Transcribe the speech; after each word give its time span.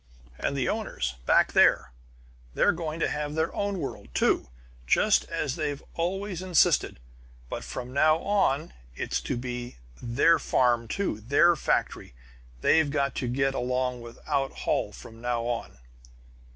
"And 0.39 0.57
the 0.57 0.67
owners 0.67 1.13
back 1.27 1.51
there 1.51 1.91
they're 2.55 2.71
going 2.71 2.99
to 3.01 3.07
have 3.07 3.35
their 3.35 3.53
own 3.53 3.77
world, 3.77 4.07
too, 4.15 4.49
just 4.87 5.25
as 5.25 5.55
they've 5.55 5.83
always 5.93 6.41
insisted! 6.41 6.99
But 7.49 7.63
from 7.63 7.93
now 7.93 8.17
on 8.17 8.73
it's 8.95 9.21
to 9.21 9.37
be 9.37 9.77
their 10.01 10.39
farm, 10.39 10.87
too, 10.87 11.17
and 11.17 11.29
their 11.29 11.55
factory; 11.55 12.15
they've 12.61 12.89
got 12.89 13.13
to 13.17 13.27
get 13.27 13.53
along 13.53 14.01
without 14.01 14.51
Holl 14.65 14.91
from 14.91 15.21
now 15.21 15.43
on. 15.43 15.77